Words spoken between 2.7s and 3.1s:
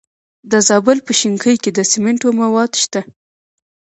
شته.